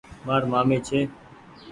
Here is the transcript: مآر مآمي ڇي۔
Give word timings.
مآر 0.25 0.41
مآمي 0.51 0.77
ڇي۔ 0.87 0.99